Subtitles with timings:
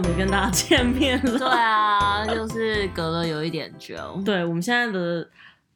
[0.00, 1.36] 没跟大家见面了。
[1.38, 3.96] 对啊，就是隔了有一点久。
[4.24, 5.28] 对，我们现在的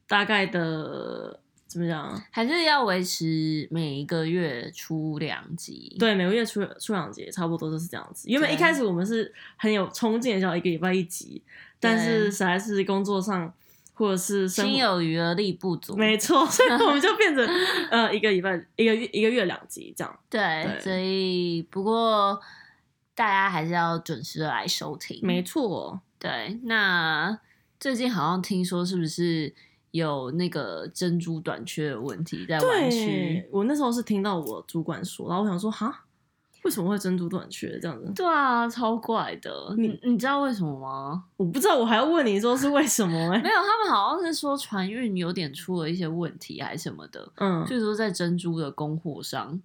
[0.06, 5.96] 大概的怎么讲，还是要维持每一个月出两集。
[5.98, 8.28] 对，每个月出出两集，差不多都是这样子。
[8.28, 11.42] 原本一开始我们是很有冲劲，要一个礼拜一集，
[11.80, 13.52] 但是实在是工作上。
[13.94, 17.46] 或者是心有余而力不足，没错，所以我们就变成
[17.90, 20.18] 呃一个礼拜一个月一个月两集这样。
[20.30, 22.40] 对，对所以不过
[23.14, 25.18] 大家还是要准时的来收听。
[25.22, 26.60] 没错，对。
[26.64, 27.38] 那
[27.78, 29.54] 最近好像听说是不是
[29.90, 33.48] 有那个珍珠短缺的问题在湾区？
[33.50, 36.04] 我那时候是听到我主管说，然后我想说哈。
[36.64, 38.12] 为什么会珍珠短缺这样子？
[38.14, 39.74] 对啊，超怪的。
[39.76, 41.24] 你你知道为什么吗？
[41.36, 43.34] 我不知道，我还要问你说是为什么、欸？
[43.34, 47.32] 哎，没有，他们好像是说船运有点出了一些问题，还是什么的。
[47.38, 49.60] 嗯，就是说在珍珠的供货上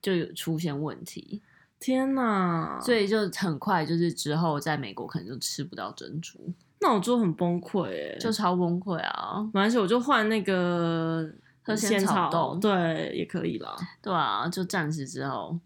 [0.00, 1.42] 就有出现问题。
[1.82, 2.78] 天哪！
[2.80, 6.38] 所以就很快，就是之后在美国可能就吃不到珍珠。
[6.80, 9.42] 那我就很崩溃、就超崩溃啊！
[9.52, 11.28] 没关系，我就换那个
[11.62, 13.76] 喝仙草冻，对，也可以啦。
[14.00, 15.58] 对啊，就暂时之后。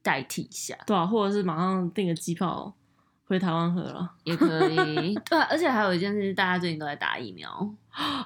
[0.00, 2.72] 代替一下，对啊，或者是马上订个机票
[3.26, 5.14] 回台湾喝了也可以。
[5.28, 7.50] 对啊，而且还有一件事，大家最近都在打疫苗。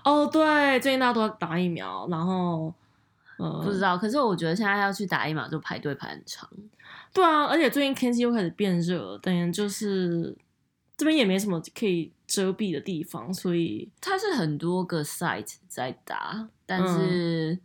[0.04, 2.72] 哦，对，最近大家都在打疫苗，然后
[3.38, 6.48] 呃，不知道，可是我觉得现在要去打疫苗就排队排很长。
[7.12, 10.36] 对啊，而且最近天气又开始变热，等于就是
[10.96, 17.52] 这边也没什么可以遮蔽的地方，所以它是很多个 site 在打，但是。
[17.52, 17.60] 嗯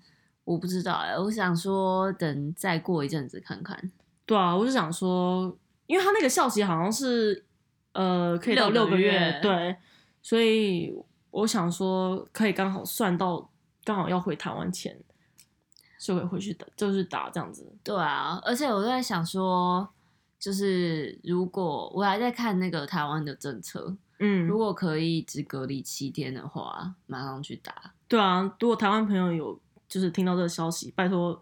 [0.47, 3.91] 我不知道哎，我想说等再过一阵子看看。
[4.25, 5.53] 对啊，我就想说，
[5.87, 7.43] 因为他那个校期好像是
[7.91, 9.75] 呃可以到六个月对，
[10.21, 10.97] 所以
[11.31, 13.51] 我想说可以刚好算到
[13.83, 14.97] 刚好要回台湾前
[16.07, 17.65] 就会回去打，就是打这样子。
[17.83, 19.87] 对啊，而且我在想说，
[20.39, 27.73] 就是如果我还在看那个台湾的政策，嗯，如果可以只隔离七天的话，马上去打。
[28.07, 29.59] 对啊，如果台湾朋友有。
[29.89, 31.41] 就是听到这个消息，拜托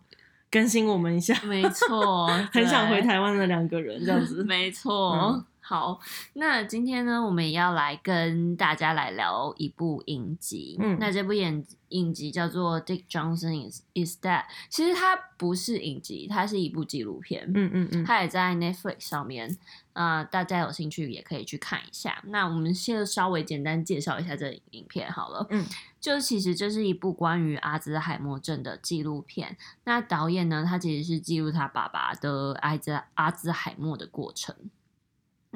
[0.52, 1.36] 更新我们一下。
[1.46, 4.44] 没错， 很想回台湾的两个人这样子。
[4.46, 6.00] 没错，嗯、好，
[6.34, 10.78] 那今天呢，我们也要来跟大家来聊一部影集。
[10.80, 17.52] 嗯，那这部影影集叫做《Dick Johnson Is Is Dead》，其实它不是影集，它是一部纪录片。
[17.56, 19.58] 嗯嗯嗯，它也在 Netflix 上面。
[19.94, 22.22] 啊、呃，大家有兴趣也可以去看一下。
[22.26, 25.48] 那我们先稍微简单介绍一下这影片好了。
[25.50, 25.66] 嗯，
[26.00, 29.58] 就其实这是一部关于阿兹海默症的纪录片。
[29.86, 34.54] 那导演呢，他其实是记录他爸爸的阿兹阿兹海默的过程。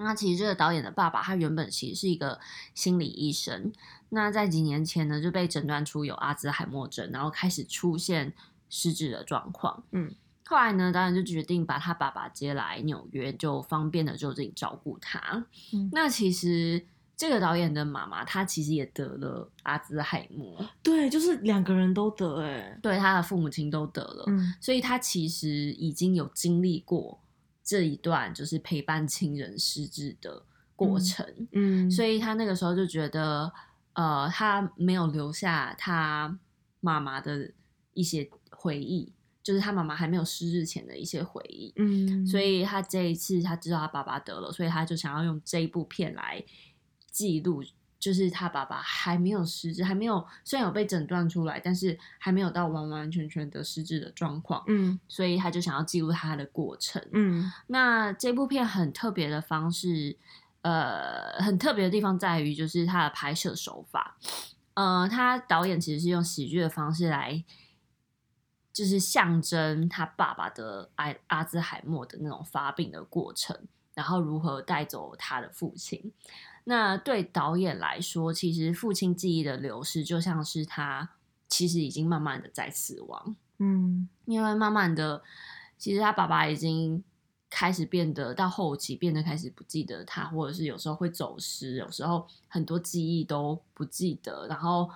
[0.03, 2.39] 那其实这个导演的爸爸，他原本其实是一个
[2.73, 3.71] 心理医生。
[4.09, 8.33] 那在几年前呢，就被诊断出有阿兹海默症，然后开始出现
[8.69, 9.83] 失智的状况。
[9.91, 10.13] 嗯。
[10.45, 15.45] 后来呢，导演就决定把他爸爸接来纽约，就方便的就自己照顾他。
[15.71, 16.83] 嗯、那其实
[17.15, 20.67] 这个导演的妈妈，她其实也得了阿兹海默。
[20.81, 22.79] 对，就是两个人都得哎。
[22.81, 27.19] 对，他的父母亲都得了，嗯、所以他其实已经有经历过
[27.69, 30.43] 这一段就是陪伴亲人失智的
[30.75, 31.23] 过程。
[31.51, 33.51] 嗯，嗯，所以他那个时候就觉得，
[33.93, 36.39] 呃，他没有留下他
[36.79, 37.51] 妈妈的
[37.93, 39.13] 一些回忆。
[39.41, 46.43] 就是他妈妈还没有失智前的一些回忆，嗯，所以他这一次他知道他爸爸得了，所以他就想要用这一部片来
[47.09, 47.63] 记录，
[47.99, 60.17] 就是他爸爸还没有失智，还没有虽然有被诊断出来，但是还没有到完完全全的失智的状况，嗯，所以他就想要记录他的过程，嗯，那这部片很特别的方式，
[60.61, 64.17] 呃，很特别的地方在于就是他的拍摄手法，
[64.75, 67.43] 呃，他导演其实是用喜剧的方式来。
[68.71, 76.13] 就是象征他爸爸的阿阿兹海默的那种发病的过程，然后如何带走他的父亲。
[76.69, 81.09] 那对导演来说，其实父亲记忆的流失就像是他
[81.47, 83.35] 其实已经慢慢的在死亡。
[83.57, 85.23] 嗯，因为慢慢的，
[85.79, 87.03] 其实他爸爸已经
[87.49, 94.87] 开始变得到后期变得开始不记得他，或者是有时候会走失，有时候很多记忆都不记得，然后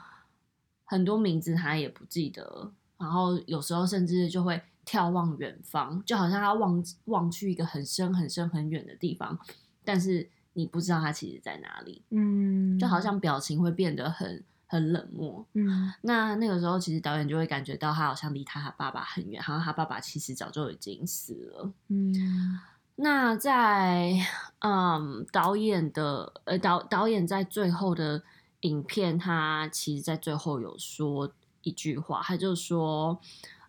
[0.85, 2.71] 很多名字他也不记得。
[2.99, 9.39] 然后有时候甚至就会眺望远方，就好像他望望去一个很深很深很远的地方，
[9.83, 12.01] 但是你不知道他其实在哪里。
[12.09, 15.45] 嗯，就好像表情会变得很很冷漠。
[15.53, 21.71] 嗯，那那个时候其实导演就会感觉到他好像离他他爸爸很远，好像他爸爸其实早就已经死了。
[21.89, 22.59] 嗯，
[22.95, 24.13] 那在
[24.59, 28.23] 嗯导演的呃导导演在最后的
[28.61, 31.33] 影片，他其实在最后有说。
[31.65, 33.17] 一句话，他就说：“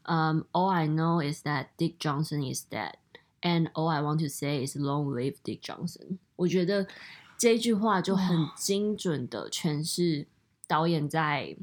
[0.03, 2.95] 嗯、um, All I know is that Dick Johnson is dead,
[3.45, 6.19] And all I want to say is long live Dick Johnson。
[6.37, 6.87] 我觉得
[7.37, 10.27] 这句话就很精准的诠释
[10.67, 11.57] 导演在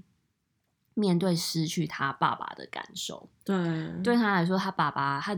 [0.94, 3.30] 面对失去他爸爸的感受。
[3.44, 3.56] 对，
[4.04, 5.38] 对他来说，他爸爸，他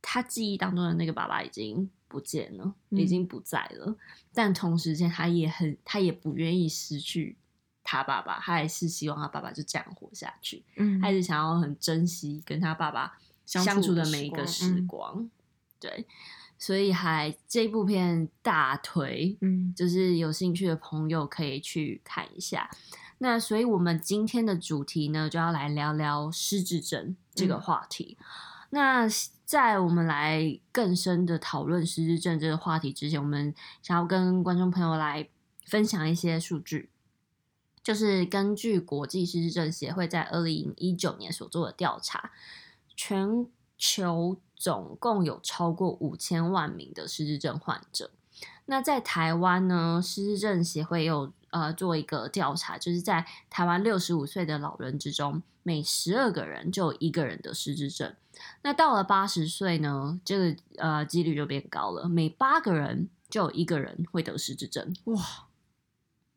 [0.00, 3.96] 他记忆当中的那个爸爸已经不见了，嗯、已经不在了。
[4.32, 7.36] 但同时间，他也很，他也不愿意失去
[7.82, 10.62] 他爸爸，他还是希望他爸爸就这样活下去。
[10.76, 15.20] 嗯，他还是想要很珍惜跟他爸爸相处的每一个时光。
[15.20, 15.30] 嗯
[15.82, 16.06] 对，
[16.62, 22.70] 所以还这部片大推，嗯，就是有兴趣的朋友可以去看一下。
[23.18, 28.16] 那所以我们今天的主题呢，就要来聊聊失智症这个话题。
[28.20, 28.24] 嗯、
[28.70, 29.08] 那
[29.44, 35.28] 在我们来更深的讨论失智症这个话题之前，我们想要跟观众朋友来
[35.66, 36.90] 分享一些数据，
[37.82, 42.30] 就是根据国际失智症协会在二零一九年所做的调查，
[42.94, 44.38] 全球。
[44.62, 48.12] 总共有超过五千万名的失智症患者。
[48.66, 58.14] 那在台湾呢，失智症协会有呃做一个调查，就是在台湾六十五岁的老人之中，每十二个人就有一个人得失智症。
[58.62, 64.94] 那到了八十岁呢，这个呃几率就变高了，每八个人就有一个人会得失智症。
[65.06, 65.20] 哇，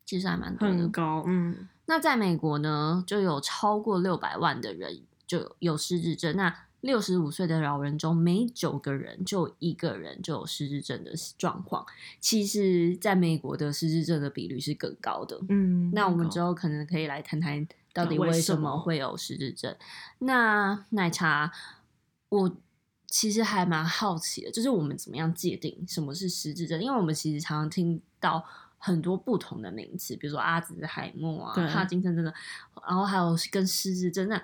[0.04, 1.22] 其实还蛮多的，很高。
[1.28, 6.36] 嗯，那在美国呢，就有超过六百万的人就有失智症。
[6.36, 11.84] 那六十五岁的老人中，每九个人就一个人就有失智症的状况。
[12.20, 15.38] 其实，在美国的失智症的比率是更高的。
[15.48, 19.74] 嗯，那我们之后可能可以来谈谈到底为什么会有失智症。
[20.20, 21.52] 那奶茶，
[22.28, 22.56] 我
[23.08, 26.80] 其实还蛮好奇的，就是我们怎么样界定什么是失智症？
[26.80, 28.44] 因为我们其实常常听到
[28.78, 32.32] 很多不同的名词，比如说阿兹海默啊、帕金森症的，
[32.86, 34.40] 然后还有跟失智症那。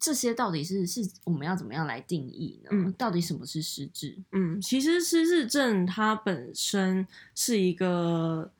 [0.00, 2.70] 这些到底是是我们要怎么样来定义呢？
[2.72, 4.16] 嗯，到底什么是失智？
[4.32, 8.50] 嗯，其实失智症它本身是一个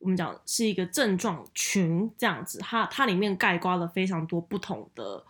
[0.00, 5.24] 我们讲是一个症状群这样子，它它里面概括了非常多不同的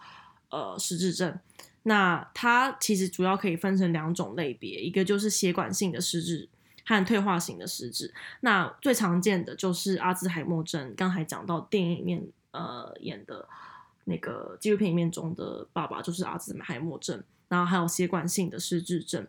[0.49, 1.39] 呃失智症。
[1.83, 6.49] 那它其实主要可以分成两种类别，一个就是血管性的失智
[6.87, 8.15] 和退化型的失智。
[8.41, 13.47] 那最常见的就是阿兹海默症，刚才讲到电影里面呃演的。
[14.09, 19.27] 那个纪录片里面中的爸爸就是阿兹海默症，然后还有血管性的失智症。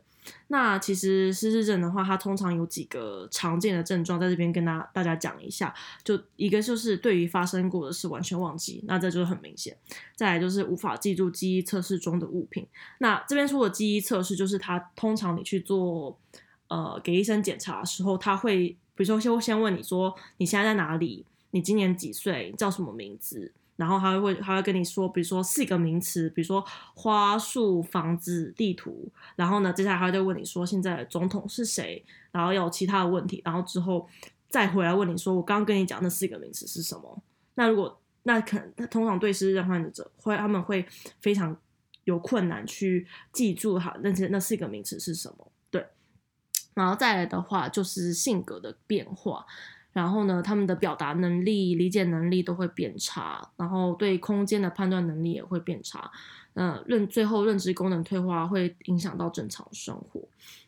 [0.48, 5.74] 那其实失智症的话，它通常有几个常见的症状，在这边跟大大家讲一下。
[6.04, 9.76] 就一个就是对于发生过的事完全忘记，那这就是很明显。
[10.16, 12.68] 再来就是无法记住记忆测试中的物品。
[13.00, 16.20] 那这边说的记忆测试，就是他通常你去做
[16.68, 23.52] 呃给医生检查的时候，他会比如说先先问你说你现在在哪里，你今年几岁，叫什么名字。
[23.80, 26.62] 然后他会，他会跟你说，比如说四个名词，比如说
[26.94, 29.10] 花树、房子、地图。
[29.38, 32.04] 然后呢，接下来他就问你说，现在总统是谁？
[32.30, 33.42] 然后有其他的问题。
[33.46, 34.06] 然后之后
[34.50, 37.24] 再回来问你说，我刚刚跟你讲那四个名词是什么？
[37.56, 40.86] 那如果那可能，他通常对失智患者会，他们会
[41.22, 41.56] 非常
[42.04, 45.50] 有困难去记住哈那些那四个名词是什么？
[45.72, 45.88] 对。
[46.74, 49.46] 然后再来的话，就是性格的变化。
[50.00, 56.10] 然后呢，他们的表达能力、理解能力都会变差，然后对空间的判断能力也会变差。
[56.54, 60.22] 呃，认最后认知功能退化会影响到正常生活。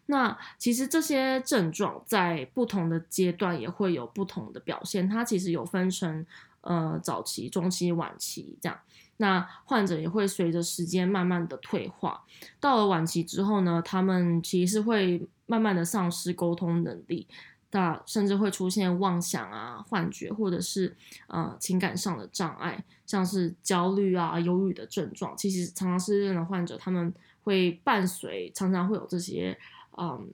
[0.08, 6.26] 那其实这些症状在不同的阶段也会有不同的表现，它其实有分成
[6.60, 8.78] 呃早期、中期、晚期这样。
[9.18, 12.22] 那患者也会随着时间慢慢的退化，
[12.60, 17.28] 到了晚期之后呢，他们其实是会慢慢的丧失沟通能力。
[17.72, 20.96] 那甚至会出现妄想啊、幻觉，或者是
[21.28, 25.36] 呃情感上的障碍，像是焦虑啊、忧郁的症状。
[25.38, 27.14] 其实常常失智症的患者，他们
[27.44, 29.58] 会伴随，常常会有这些
[29.98, 30.30] 嗯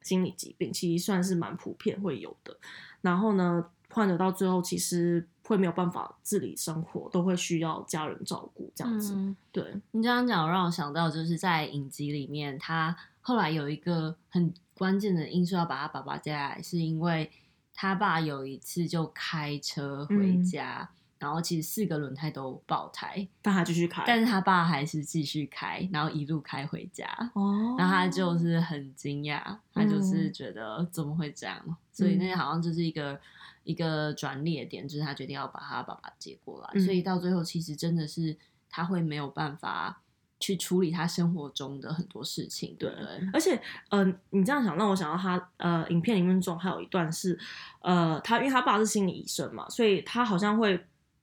[0.00, 2.56] 心理疾病，其实算是蛮普遍会有的。
[3.02, 9.12] 然后呢，患者到最后其实会没有办法自理生活，都会需要家人照顾这样子。
[9.14, 14.52] 嗯、对你这样讲，让我想到就是在影集里面，他后来有一个很。
[14.74, 17.30] 关键的因素要把他爸爸接下来，是因为
[17.72, 27.06] 他爸有一次就开车回家，嗯、然后其实四个轮胎都爆胎，但他继续开，但是他爸还是继续开，然后一路开回家。
[27.34, 31.62] 哦，然后他就是很惊讶，他就是觉得怎么会这样？
[31.64, 33.20] 嗯、所以那好像就是一个
[33.62, 36.70] 一个转捩点，就是他决定要把他爸爸接过来。
[36.74, 38.36] 嗯、所以到最后，其实真的是
[38.68, 40.01] 他会没有办法。
[40.42, 42.98] 去处理他生活中的很多事情，对，对，
[43.32, 43.54] 而且，
[43.90, 47.38] 嗯、呃，你这样想让我想到他，呃，影片里面中还有一段是，
[47.80, 50.76] 呃，他因为他爸是心理医生嘛，所以他好像会，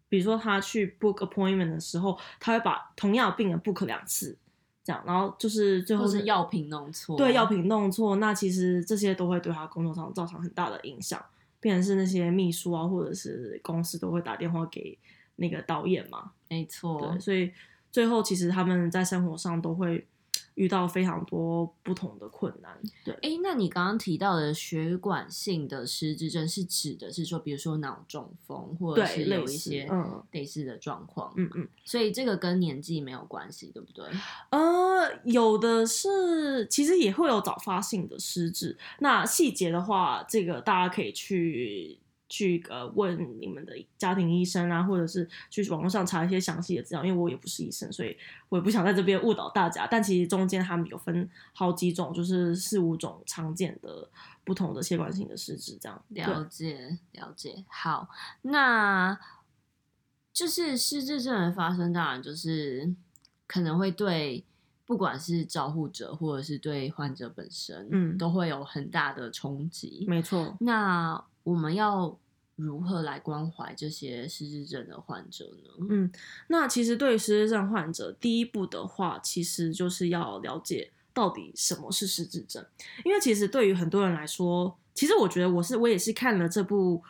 [0.07, 4.37] 比如说他去 book appointment 的时候，他会把同样的病人 book 两次，
[4.85, 11.21] 这样，然后就是最后是药品弄错，对，药品弄错，那其实这些都会对他工作上造成很大的影响，
[11.59, 14.97] 变成是那些秘书啊，或者是公司都会打电话给
[15.35, 17.51] 那个导演嘛，没错，对，所以
[17.91, 20.05] 最后其实他们在生活上都会。
[20.55, 23.13] 遇到非常多不同的困难，对。
[23.21, 29.89] 哎，那你刚刚提到的血管性的失智症是指的是说，比如说脑中风，或者是有一些
[30.31, 31.65] 类似的状况，嗯嗯。
[31.85, 34.05] 所以这个跟年纪没有关系，对不对？
[34.49, 38.77] 呃，有的是，其实也会有早发性的失智。
[38.99, 41.99] 那细节的话，这个大家可以去。
[42.29, 48.15] 去呃问你们的家庭医生啊，或者是去网络上查一些详细的资料，因为我也不是医生，所以
[48.47, 49.87] 我也不想在这边误导大家。
[49.87, 54.07] 但其实中间他们有分好几种，就是四五种常见的
[54.43, 56.01] 不同的血管性的失智，这样。
[56.09, 57.65] 了解了解。
[57.67, 58.07] 好，
[58.43, 59.19] 那
[60.31, 62.93] 就是失智症的发生，当然就是
[63.47, 64.45] 可能会对
[64.85, 70.05] 不管是照护者或者是对患者本身，嗯，都会有很大的冲击。
[70.07, 70.55] 没错。
[70.61, 72.17] 那我们要
[72.55, 75.87] 如何来关怀这些失智症的患者呢？
[75.89, 76.11] 嗯，
[76.49, 82.65] 那其实对于失智症患者，第一步的话，其实就是要了解到底什么是失智症。
[83.05, 87.01] 因为其实对于很多人来说，其实我觉得我是我也是看了这部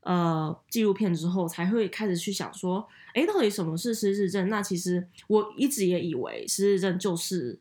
[0.00, 4.48] 呃纪录片之后，才会开始去想说，诶，到底什么是失智症？
[4.48, 7.56] 那其实我一直也以为失智症就是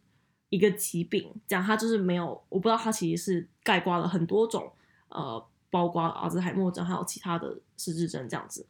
[0.50, 4.72] 一个疾病，讲它就是没有，我不知道它其实是概括了很多种
[5.10, 5.46] 呃。
[5.70, 8.66] 包括阿兹海默症，还有其他的失智症这样子。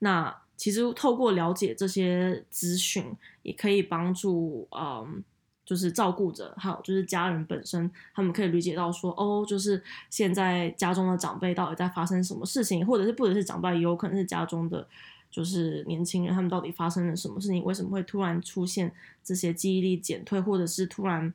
[0.00, 5.22] 那其实透过了解这些资讯，也可以帮助嗯，
[5.64, 14.86] 就是照顾者，还有就是家人本身，他们可以理解到说，哦，就是现在家中的长辈到底在发生什么事情，或者是不只是长辈，也有可能是家中的
[15.30, 18.92] 就是年轻人，他们到底发生了什么事情，为什么会突然出现
[19.24, 21.32] 这些记忆力减退，或者是突然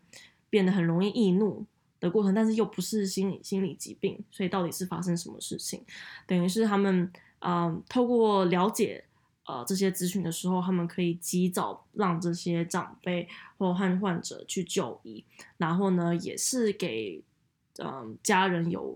[0.50, 1.65] 变得很容易易怒。
[2.01, 5.86] 的过程，但是又不是心理心理疾病，所以到底是发生什么事情？
[6.27, 7.10] 等于是他们
[7.43, 9.03] 嗯、透过了解
[9.46, 13.27] 呃这些资讯的时候，他们可以及早让这些长辈
[13.58, 15.25] 或患患者去就医，
[15.58, 17.24] 然后呢，也是给
[17.79, 18.96] 嗯、家人有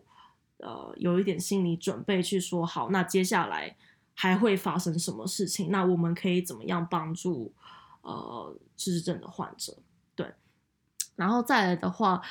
[0.58, 3.76] 呃有一点心理准备，去说好，那接下来
[4.14, 5.72] 还会发生什么事情？
[5.72, 7.52] 那我们可以怎么样帮助
[8.02, 9.76] 呃失智症的患者？
[10.16, 10.32] 对，
[11.16, 12.22] 然后再来的话。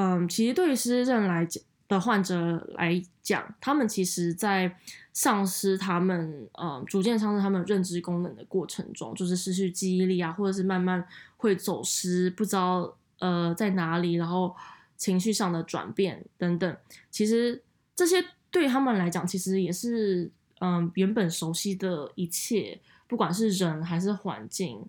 [0.00, 4.76] 嗯，其实对于失智症来讲的患者来讲，他们其实，在
[5.12, 11.04] 丧失他们嗯逐渐丧失他们认知功能的过程中，就是失去记忆力啊，或者是慢慢
[11.36, 14.54] 会走失，不知道呃在哪里，然后
[14.96, 16.76] 情绪上的转变等等。
[17.10, 17.60] 其实
[17.96, 22.78] 这些对他们来讲，其实也是嗯原本熟悉的一切，
[23.08, 24.86] 不管是人还是环境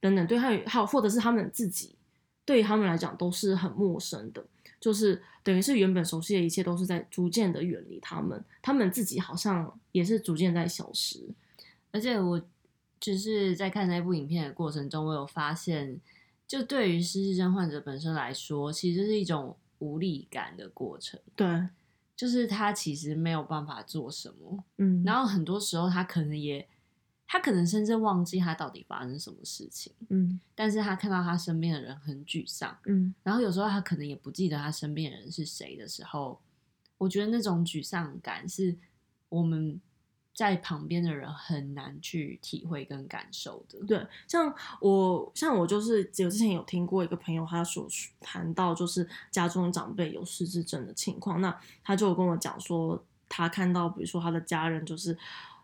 [0.00, 1.94] 等等，对他还有或者是他们自己。
[2.48, 4.42] 对于他们来讲都是很陌生的，
[4.80, 11.28] 就是等于是原本熟悉的一切都是在逐渐的远离他们，他们自己好像也是逐渐在消失。
[11.92, 12.42] 而且我
[12.98, 16.00] 就是在看那部影片的过程中，我有发现，
[16.46, 21.20] 就对于失智症患者本身来说，其实是一种无力感的过程。
[21.36, 21.68] 对，
[22.16, 26.66] 就是他其实没有办法做什么，嗯，然后很多时候他可能也。
[27.30, 36.40] 他可能甚至忘记他到底发生什么事情，嗯，但是他看到他身边的人很沮丧，嗯，然后有时候他可能也不记得他身边的人是谁的时候，
[36.96, 38.74] 我觉得那种沮丧感是
[39.28, 39.78] 我们
[40.32, 43.78] 在旁边的人很难去体会跟感受的。
[43.86, 47.86] 对，像我，像我就是有之前有听过一个朋友，他所
[48.20, 55.18] 谈到就是家中长辈有失智症的情况，那他就有跟我讲说，他看到比如说他的家人就是。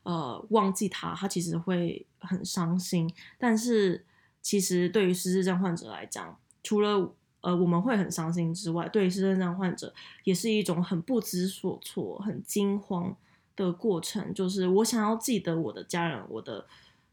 [0.04, 3.11] 呃，忘记他，他其实会很伤心。
[3.38, 4.04] 但是，
[4.42, 9.94] 其实对于失智症患者来讲，除了呃我们会很伤心之外，对于失智症患者
[10.25, 13.16] 也是一种很不知所措、很惊慌
[13.56, 14.34] 的过程。
[14.34, 16.66] 就是我想要记得我的家人、我的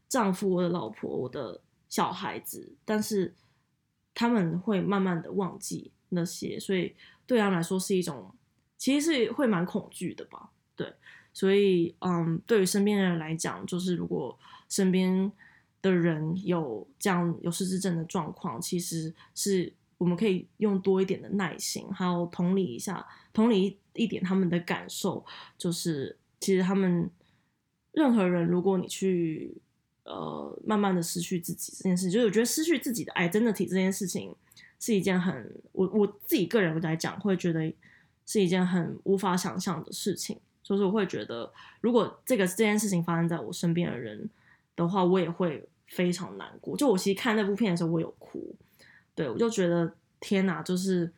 [0.06, 3.34] 丈夫、我的老婆、我的小孩子，但是
[4.14, 6.94] 他们会慢慢的忘记那些，所以
[7.26, 8.34] 对他们来说是一种，
[8.76, 10.50] 其实是会蛮恐惧的吧？
[10.76, 10.92] 对。
[11.32, 15.32] 所以，嗯，对于身边的人来讲，就是如果身边
[15.80, 25.24] 的人有这样有失智症的状况，其实是我们可以用多一点的耐心，还有同理一下，同理一点他们的感受。
[25.56, 27.10] 就是其实他们
[27.92, 29.56] 任何人，如果你去
[30.04, 34.34] 呃慢慢的失去自己这件事，就是我觉得失去自己的 identity 这件事情
[34.78, 37.72] 是一件很我我自己个人来讲会觉得
[38.26, 40.38] 是一件很无法想象的事情。
[40.62, 44.28] 就是我会觉得，如果这个这件事情发生在我身边的人
[44.76, 46.76] 的话，我也会非常难过。
[46.76, 48.54] 就我其实看那部片的时候，我有哭，
[49.14, 51.12] 对，我就觉得天哪，就是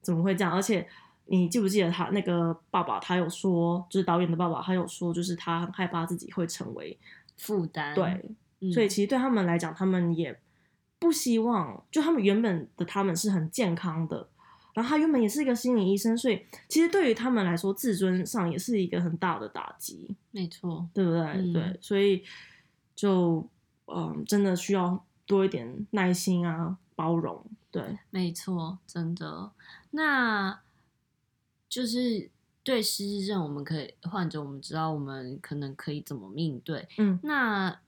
[0.00, 0.52] 怎么会这样？
[0.52, 0.86] 而且
[1.26, 6.98] 你记不记得他那个爸爸，他有说，就是导演的爸爸，他有说，就是他很害怕自己会成为
[7.38, 7.94] 负担。
[7.94, 8.04] 对，
[8.60, 10.36] 嗯、所以其实对他们来讲，他们也
[10.98, 14.28] 不希望，就他们原本的他们是很健康的，
[14.74, 20.14] 然后他原本也是一个心理医生，所以其实对于他们来说，自尊上也是一个很大的打击。
[20.30, 21.20] 没错，对不对？
[21.20, 22.24] 嗯、对，所以
[22.94, 23.48] 就
[23.86, 26.78] 嗯，真的需要多一点耐心啊。
[26.94, 29.50] 包容，对，没错，真的。
[29.92, 30.60] 那
[31.68, 32.30] 就是
[32.62, 36.86] 对失智症，我们可以患者，我们知道我们可能可以怎么面对。
[36.98, 37.80] 嗯，那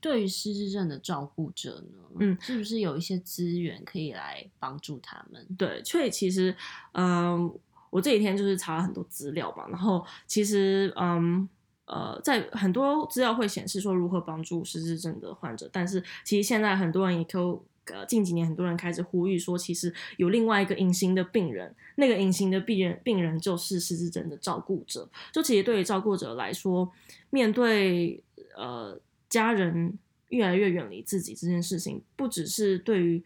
[0.00, 1.98] 对于失智症的照顾者呢？
[2.18, 5.46] 嗯，是不是有一些资源可以来帮助他们？
[5.56, 6.54] 对，所以其实，
[6.92, 7.52] 嗯，
[7.90, 11.48] 我这几天就是查了很多资料吧，然后其实，嗯，
[11.86, 17.64] 呃，在很多资料会显示说如何帮助失智症的患者，但是其实现在很多人也都。
[17.92, 25.06] 呃，近几年很多人开始呼吁说，其实有另外一个隐形的病人，那个隐形的病人病人就是失智症的照顾者。
[25.30, 26.90] 就其实对于照顾者来说，
[27.28, 28.24] 面对
[28.56, 33.24] 呃家人越来越远离自己这件事情，不只是对于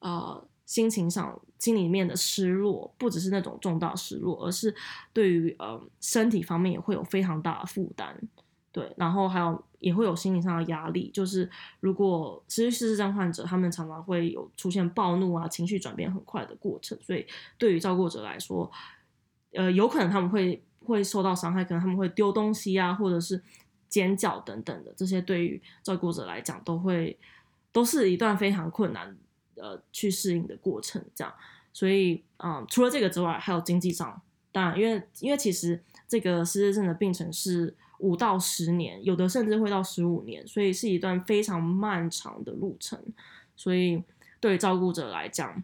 [0.00, 4.74] 呃心情上心里面的失落，不只是那种重大失落，而是
[5.12, 8.16] 对于呃身体方面也会有非常大的负担。
[8.72, 11.48] 对，然后还有也会有心理上的压力，就是
[11.78, 17.24] 如果其实失智症患者，他们常常会有出现暴怒啊，情绪转变很快的过程，所以
[17.56, 18.68] 对于照顾者来说，
[19.52, 23.40] 呃，有可能他们会会受到伤害，可能他们会丢东西啊，或者是
[23.94, 27.16] 尖叫等等的，这些对于照顾者来讲，都会
[27.70, 29.16] 都是一段非常困难
[29.54, 31.32] 呃去适应的过程，这样，
[31.72, 34.20] 所以嗯，除了这个之外，还有经济上，
[34.50, 37.76] 当然，因为因为其实这个失智症的病程是。
[38.00, 43.00] 五到十年，有的甚至会到十五年，所以是一段非常漫长的路程。
[43.56, 44.02] 所以
[44.40, 45.62] 对照顾者来讲，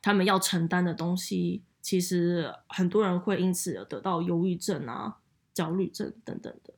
[0.00, 5.18] 他们要承担的东西，其实很多人会因此而得到忧郁症啊、
[5.52, 6.72] 焦虑症等等的。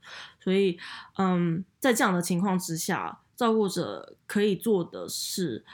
[0.45, 0.79] 所以，
[1.17, 5.65] 嗯，在这样的情况之下，照顾者可以做的是，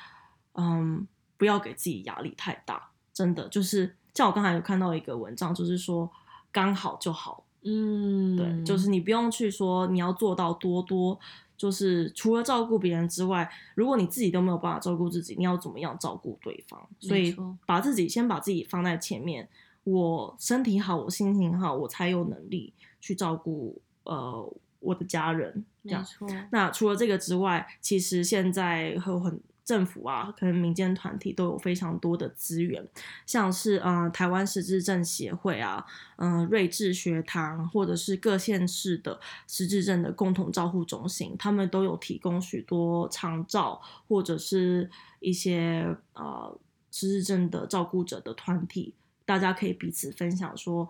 [0.55, 1.05] 嗯，
[1.37, 2.91] 不要给自己压力太大。
[3.13, 6.09] 真的，就是像我刚才有看到一个文章，就是说
[6.53, 7.45] 刚好就好。
[7.63, 11.19] 嗯，对，就是你不用去说你要做到多多，
[11.57, 16.89] 就是除了照顾别人之外，如果你自己都没有办法照顾自己，你要怎么样照顾对方？
[17.01, 19.47] 所以把自己先把自己放在前面，
[19.85, 25.65] 我身体好，我心情好，我才有能力去照顾呃我的家人。
[25.85, 26.01] 这样。
[26.01, 26.29] 没错。
[26.53, 29.41] 那除了这个之外，其实现在有很。
[29.63, 32.85] 政府啊，可能民间团体都有非常多的资源，
[33.25, 35.87] 像是呃台湾失智症协会啊，
[36.17, 46.59] 嗯、呃，瑞智学堂，或者是各县市的失智症的共同照护中心，他们都有提供许多长照或者是一些呃
[46.91, 48.93] 失智症的照顾者的团体，
[49.25, 50.89] 大家可以彼此分享说。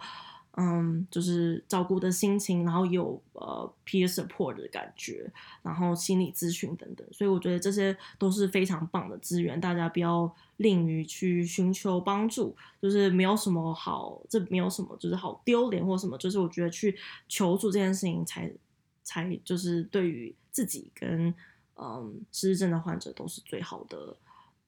[0.56, 5.30] 嗯，就是照顾的心情，然后有呃 peer support 的感觉，
[5.62, 18.52] 然后心理咨询等等，所以我觉得这些都是非常棒的资源，大家不要吝于去寻求帮助，就是没有什么好，这没有什么就是好丢脸或什么，就是我觉得去求助这件事情才
[19.04, 21.32] 才就是对于自己跟
[21.76, 24.16] 嗯失智症的患者都是最好的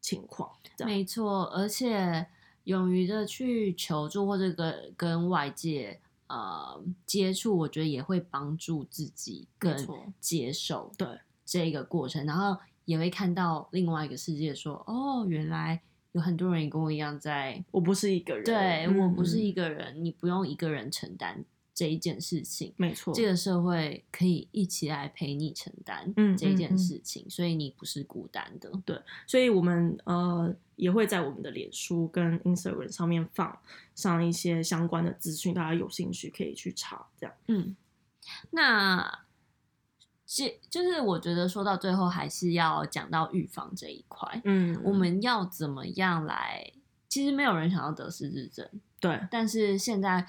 [0.00, 0.48] 情况。
[0.78, 2.24] 没错，而且。
[2.64, 9.76] 勇于的去求助或者跟跟外界呃接触，我觉得也会帮助自己更
[10.20, 11.08] 接受对。
[11.44, 21.44] 这个过程，然后也会看到另外一个世界说，说哦，原来有很多人也跟我一样在，在我不是一个人，对、嗯、我不是一个人，你不用一个人承担。
[21.74, 28.70] 这一件事情，没错，这个社会可以一起来陪你承担这一件事情，嗯嗯嗯，所以你不是孤单的。
[28.84, 33.58] 对，所以我们呃也会在我们的脸书跟 Instagram 上面放
[33.94, 37.06] 上一些相关的资讯，大家有兴趣可以去查。
[37.18, 37.74] 这样，嗯，
[38.50, 39.24] 那
[40.26, 44.42] 这就是我觉得说到最后还是要讲到预防这一块。
[44.44, 46.70] 嗯，我们要怎么样来？
[47.08, 48.68] 其实没有人想要得失智症，
[49.00, 50.26] 对，但是现在。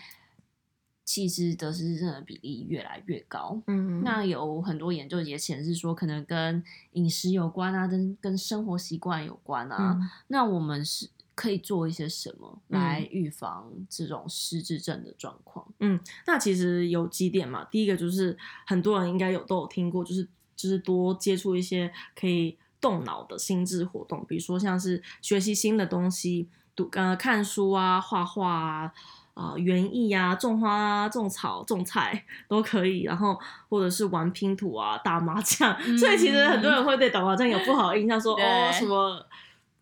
[1.13, 9.95] 其实得失智症的比例越来越高，嗯，那有很多研究也显示说，可能跟饮食有关啊，跟跟生活习惯有关啊。
[9.95, 15.71] 嗯、那我们是可以做一些什么来预防这种失智症的状况？
[15.82, 17.63] 嗯，那其实有几点嘛。
[17.65, 28.91] 第一个就是很多人应该有都有听过，就是就是多接触一些可以动脑的心智活动，比如说像是学习新的东西，读呃看书啊，画画啊。
[29.34, 33.04] 啊，园艺呀，种花啊，种草，种菜都可以。
[33.04, 35.76] 然后或者是玩拼图啊，打麻将。
[35.86, 39.26] 嗯、 所以其实很多人会对打麻将有不好的印象说，说哦什么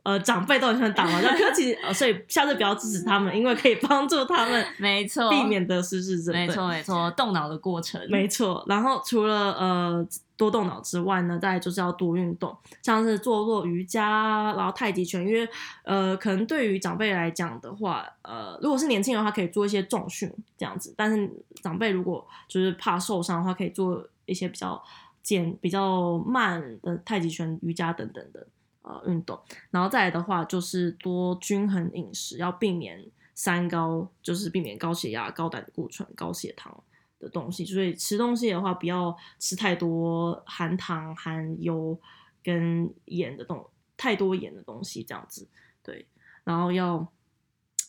[0.03, 6.33] 呃长辈都很喜欢打麻将，可是其实、呃、所以下次不要支持他们，因为可以帮助他们， 没错，避免得失智症。
[6.33, 8.63] 没错没错，动脑的过程，没错。
[8.67, 10.07] 然后除了呃。
[10.41, 15.21] 多动脑之外呢，再来就是要多运动，像是做做瑜伽，然后太极拳。
[15.21, 15.47] 因为
[15.83, 20.27] 呃，可能对于长辈来讲的话，呃，如果是年轻人的话，可以做一些重训
[20.57, 20.91] 这样子。
[20.97, 21.29] 但是
[21.61, 24.83] 长辈如果就是怕受伤的话，可以做一些比较
[25.21, 28.47] 简、比较慢的太极拳、瑜伽等等的
[28.81, 29.39] 呃运动。
[29.69, 32.99] 然后再来的话，就是多均衡饮食，要避免
[33.35, 36.83] 三高，就是避免高血压、高胆固醇、高血糖。
[37.21, 41.97] 的东西，所以吃东西的话，不要吃太多含糖、含油
[42.43, 45.47] 跟盐的东，太多盐的东西这样子。
[45.83, 46.05] 对，
[46.43, 47.07] 然后要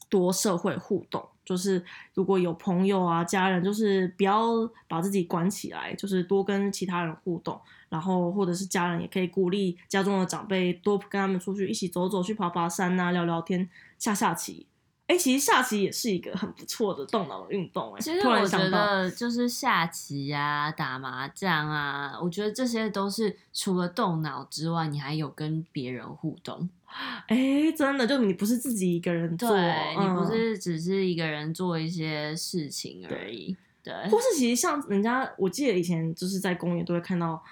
[0.09, 1.83] 多社会互动，就是
[2.14, 4.47] 如果有朋友啊、家人，就是不要
[4.87, 7.61] 把自己关起来，就是多跟其他人互动。
[7.88, 13.68] 然后或者是家人也可以鼓励家中的长辈多跟他们出去一起走走，去爬爬山啊，聊聊天，
[13.99, 14.66] 下下棋。
[15.08, 17.92] 哎、欸，其实下棋也是一个很不错的动脑的运动。
[17.94, 26.68] 哎，其实我觉得就是下棋啊、打麻将啊，我觉得这些都是除了动脑之外，你还有跟别人互动。
[27.26, 33.56] 哎、欸，真的，就你不是自己一个人做，你不是只是一个人做一些事情而已。
[33.82, 37.42] 对，对或是其实像人家，我记得以前就是在公园都会看到。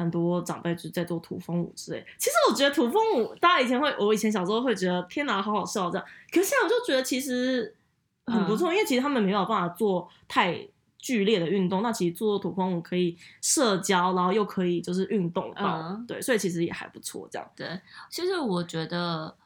[0.00, 2.02] 很多长辈就在做土风舞之类。
[2.16, 6.06] 其实我觉得土风舞，大家以前会，我以前小时候会觉得天哪，好好笑这样。
[6.32, 7.76] 可是现在我就觉得其实
[8.24, 11.82] 很不错，嗯、因为其实他们没有办法做太剧烈的运动。
[11.82, 17.46] 那其实做土风舞可以社交，然后又可以就是运动到，嗯、对，所以其实也还不错这样。
[17.54, 19.36] 对，其实我觉得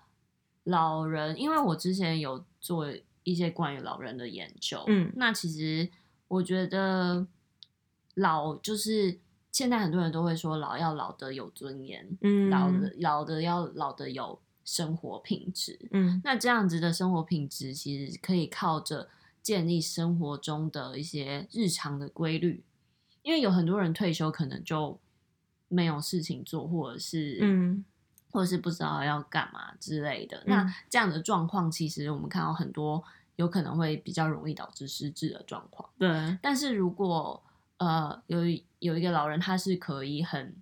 [0.62, 2.86] 老人，因为我之前有做
[3.24, 5.88] 一些关于老人的研究，嗯，那其实
[6.28, 7.26] 我觉得
[8.14, 9.18] 老就是。
[9.54, 19.08] 现在很多人都会说老要老得有尊严，嗯，老的老的要老得有生活品质，嗯，那这样子的生活品质其实可以靠着
[19.40, 22.64] 建立生活中的一些日常的规律，
[23.22, 24.98] 因为有很多人退休可能就
[25.68, 27.84] 没有事情做，或者是嗯，
[28.32, 30.38] 或者是不知道要干嘛之类的。
[30.38, 33.04] 嗯，那这样的状况，其实我们看到很多
[33.36, 35.88] 有可能会比较容易导致失智的状况。
[35.96, 37.40] 对，但是如果
[37.78, 38.38] 呃，有
[38.78, 40.54] 有一个老人，他是可以很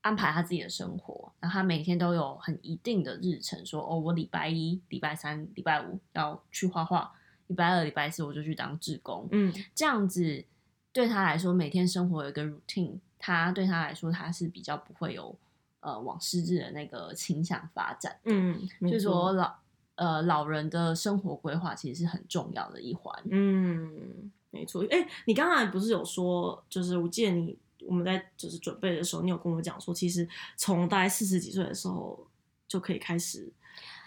[0.00, 7.12] 安排他自己的生活，然后他每天都有很一定的日程，说哦，我礼拜一、礼拜三、礼拜五要去画画，
[7.48, 10.44] 礼拜二、礼拜四我就去当志工，嗯，这样子
[10.92, 15.36] 对他来说，每天生活有一个 routine，他对他来说，他是比较不会有
[15.80, 19.54] 呃往失智的那个倾向发展，嗯，就是说老
[19.96, 24.32] 呃老人的生活规划其实是很重要的一环，嗯。
[24.50, 27.56] 没错，哎，你刚才不是有说，就是我记得你
[27.86, 32.26] 我们在就是准备的时候，你有跟我讲说，其实从大概四十几岁的时候
[32.66, 33.52] 就可以开始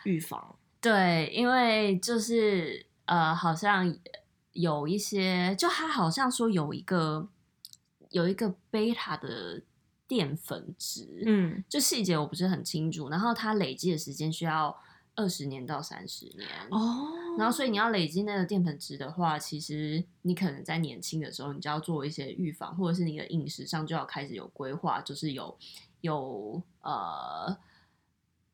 [0.04, 0.56] 预防。
[0.82, 3.95] 对，因为就是呃，好像
[4.54, 7.30] 有一些，就他好像说有一个
[8.10, 9.62] 有一个贝塔的
[10.08, 14.75] 淀粉值，嗯，就细节我不是很清楚，然后它累积的时间需要。
[15.15, 16.47] 二十年到三十年。
[16.69, 25.58] 哦，然后所以你要累积那个淀粉值的话，其实你可能在年轻的时候，你就要做一些预防，或者是你的饮食上就要开始有规划，就是有
[26.02, 27.58] 有呃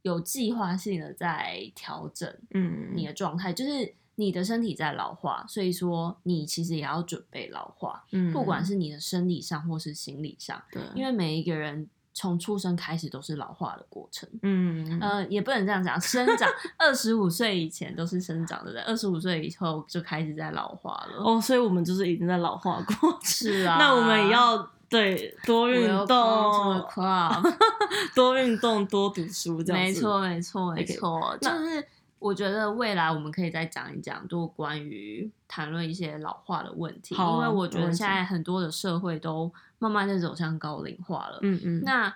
[0.02, 11.90] 有计划性的在调整，嗯，你的状态，就是你的身体在老化，所以说你其实也要准备老化，嗯，不管是你的生理上或是心理上，对，因为每一个人。
[12.20, 21.24] 从出生开始都是老化的过程，嗯，呃，也不能这样讲，生长二十五岁以前都是生长的，在二十五岁以后就开始在老化了。
[21.24, 24.58] 哦，所以我们就是已经在老化过， 是啊， 那我们也要
[24.90, 26.84] 对多运动，
[28.16, 31.88] 多运动，多读书，这样没错，没错，没错，就是。
[32.20, 41.40] 我觉得未来我们可以再讲一讲，多关于谈论一些老化的问题，啊、因为我觉得现在很多的社会都慢慢的走向高龄化了。
[41.42, 41.82] 嗯嗯。
[41.84, 42.16] 那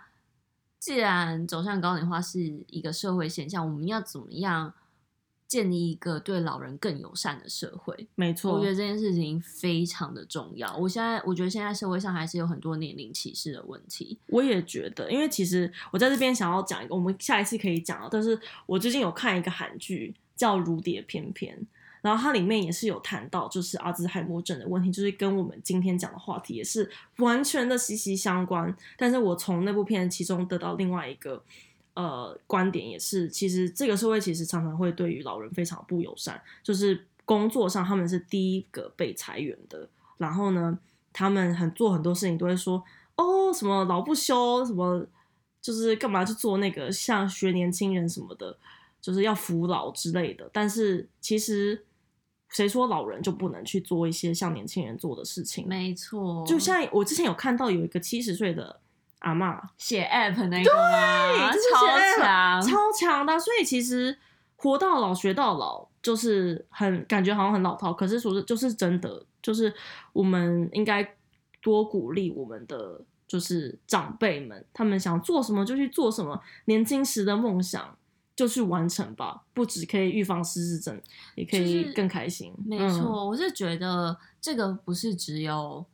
[0.80, 4.74] 既然走向高龄化是一个社会现象，我们要怎么样？
[5.48, 10.74] 建立一个对老人更友善的社会，没错，我觉得这件事情非常的重要。
[10.78, 14.18] 我现在我觉得现在社会上还是有很多年龄歧视的问题。
[14.28, 18.08] 我也觉得，因为其实我在这边想要讲一个，我们下一次可以讲。
[18.10, 21.54] 但是我最近有看一个韩剧叫《如蝶翩翩》，
[22.02, 28.76] 然后它里面也是有谈到，就是阿兹海默症的问题，就是跟我们今天讲的话题也是完全的息息相关。
[28.98, 31.44] 但是我从那部片其中得到另外一个。
[31.94, 39.86] 呃，观点也是，其实这个社会其实常常会对于老人非常不友善，就是工作上他们是第一个被裁员的，
[40.18, 40.80] 然后呢，
[41.12, 42.82] 他们很做很多事情都会说，
[43.18, 45.06] 哦，什么老不休，什么
[45.62, 48.58] 就是干嘛去做那个像学年轻人什么的，
[49.02, 50.50] 就是要扶老之类的。
[50.54, 51.84] 但是其实
[52.52, 55.68] 谁说老人就不能去做一些像年轻人做的事情？
[55.68, 58.80] 没错，就像我之前有看到有一个七十岁的
[59.20, 63.40] 阿嬷写 app 那个，对，超强超强的。
[63.40, 64.18] 所以其实
[64.56, 69.74] 活到老学到老，就是很感觉好像很老套，可是说是就是真的，就是
[70.14, 71.16] 我们应该
[71.62, 73.02] 多鼓励我们的。
[73.28, 77.98] 就是长辈们，他们想做什么就去做什么，年轻时的梦想
[78.42, 79.44] 就去完成吧。
[79.54, 81.00] 不只可以预防失智症，
[81.36, 82.52] 也可以更开心。
[82.66, 85.86] 没错，嗯，我是觉得这个不是只有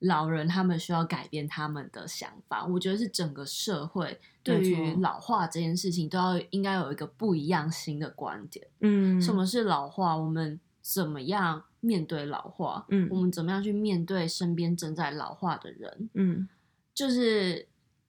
[0.00, 8.66] 老人他们需要改变他们的想法，我觉得是整个社会对于老化这件事情都要应该有一个不一样新的观点。
[8.80, 10.14] 嗯，什么是老化？
[10.14, 12.84] 我们怎么样面对老化？
[12.90, 16.10] 嗯，我们怎么样去面对身边正在老化的人？
[16.12, 16.48] 嗯。
[16.94, 17.64] 就是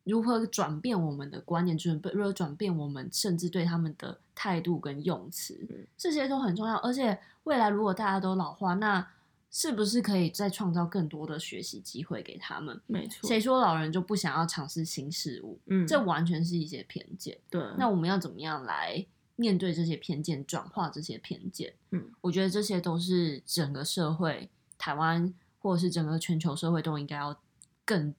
[0.09, 6.75] 如何转变我们的观念，准备如何转变我们甚至对他们的态度跟用词，这些都很重要。
[6.77, 9.07] 而且未来如果大家都老化，那
[9.51, 12.79] 是不是可以再创造更多的学习机会给他们？
[12.87, 13.27] 没错。
[13.27, 15.59] 谁说老人就不想要尝试新事物？
[15.67, 17.37] 嗯，这完全是一些偏见。
[17.49, 17.63] 对。
[17.77, 21.73] 那我们要怎么样来面对这些偏见，转化这些偏见？
[21.91, 27.39] 嗯，我觉得这些都是整个社会，台湾或者是整个全球社会都应该要
[27.85, 28.13] 更。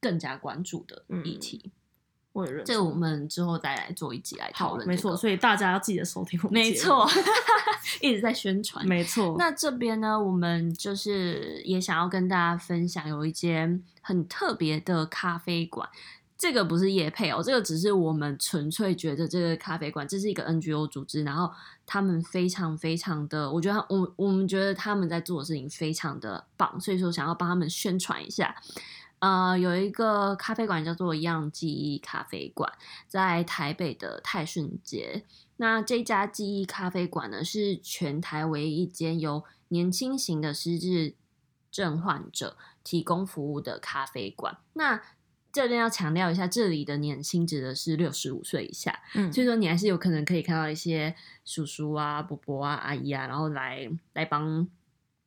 [0.00, 1.70] 更加关注的议题，嗯、
[2.32, 2.64] 我也认。
[2.64, 4.90] 这我们之后再来做一集来讨论、这个。
[4.90, 6.54] 没错，所以大家要记得收听我们。
[6.54, 7.08] 没错，
[8.00, 8.86] 一直在宣传。
[8.86, 9.36] 没错。
[9.38, 15.88] 那这边呢，我们就是也想要跟大家分享，有一间很特别的咖啡馆。
[16.38, 21.52] 这个不是叶配哦，这个只是我们纯粹觉得这个咖啡馆，这是一个 NGO 组织，然后
[21.84, 28.56] 他们非常非常的，我觉得我我们觉得他们在做的事情非常的棒，所以说想要帮他们宣传一下。
[29.20, 32.72] 呃，有一个咖啡馆叫做“样记忆咖啡馆”，
[33.06, 35.24] 在台北的泰顺街。
[35.58, 41.14] 那这家记忆咖啡馆呢，是全台唯一一间由年轻型的失智
[41.70, 44.56] 症患者提供服务的咖啡馆。
[44.72, 45.02] 那
[45.52, 49.00] 这边要强调一下，这里的年轻指的是六十五岁以下。
[49.14, 54.66] 嗯，所以说你还是有可能可以看到一些叔叔啊、伯伯啊、阿姨啊，然后来来帮。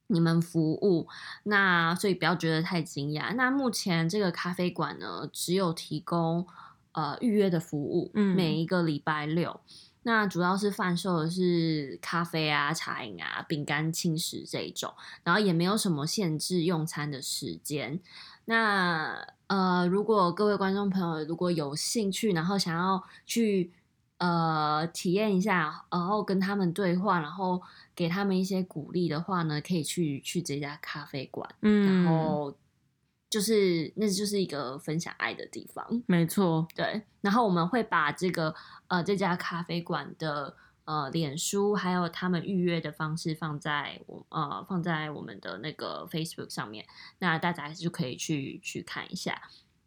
[0.08, 1.08] 你们服务，
[1.44, 3.34] 那所以不要觉得太惊讶。
[3.36, 6.46] 那目前这个咖啡馆呢，只有提供
[6.92, 9.60] 呃预约的服务，嗯，每一个礼拜六。
[10.06, 18.02] 那主要是贩售的是咖啡啊、茶饮啊、饼干、轻食这一种，然后也没有什么限制用餐的时间。
[18.44, 23.72] 那呃，如果各位观众朋友如果有兴趣，然后想要去
[24.26, 27.62] 呃体验一下，然后跟他们对话，然后。
[27.96, 32.58] 给他们一些鼓励的话呢，可以去去这家咖啡馆，嗯，然后
[33.30, 37.04] 就是那就是一个分享爱的地方，没错，对。
[37.22, 38.56] 然后我们会把这个
[38.88, 40.56] 呃这家咖啡馆的
[40.86, 46.84] 呃脸书还有他们预约的方式放在我呃放在我们的那个 Facebook 上面，
[47.20, 49.40] 那大家还是就可以去去看一下。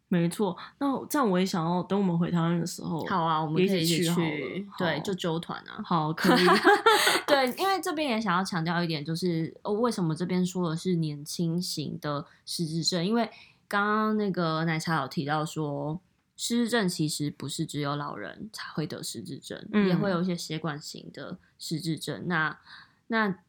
[0.09, 6.43] 没错，那这样我也想要等我们回台湾的时候，好啊，我们可以一起，去对，就揪团啊，好，可以
[7.27, 13.05] 对，因为这边也想要强调一点，就是哦，为什么这边说的是年轻型的失智症？
[13.05, 13.29] 因为
[13.67, 15.99] 刚刚那个奶茶有提到说，
[16.37, 22.57] 失智症其实不是只有老人才会得失智症，嗯、也会有一些血管型的失智症，那
[23.07, 23.39] 那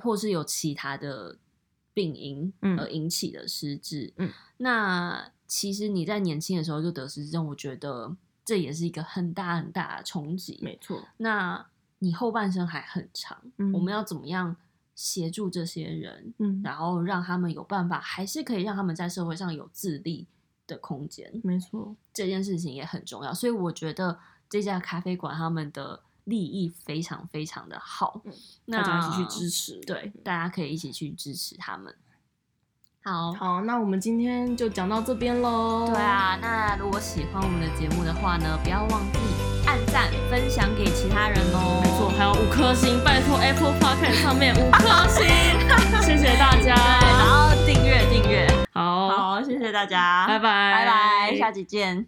[0.00, 1.38] 或是有其他的
[1.92, 5.32] 病因而引起的失智，嗯，那。
[5.46, 10.58] 其实你在年轻的时候就得失智症，我觉得这也是一个很大很大的冲击。
[10.62, 11.66] 没错，那
[11.98, 14.56] 你后半生还很长，嗯，我们要怎么样
[14.94, 20.26] 协助这些人，嗯，然后让他们有办法，还是可以让他们在社会上有自立
[20.66, 21.40] 的空间。
[21.42, 23.32] 没错，这件事情也很重要。
[23.32, 28.32] 所以我觉得这家咖啡馆他们的利益非常非常的好，嗯，
[28.66, 31.94] 那大家一起去支持，对，大家可以一起去支持他们。
[33.04, 35.86] 好好，那我们今天就讲到这边喽。
[35.92, 39.18] 对啊，那如果喜欢我们的节目的话呢，不要忘记
[39.66, 41.82] 按赞、分享给其他人哦。
[41.84, 45.26] 没错，还有五颗星，拜托 Apple Podcast 上面五颗星，
[46.00, 46.74] 谢谢大家。
[46.74, 52.06] 然后订阅订阅，好，好，谢谢大家，拜拜，拜拜，下集见。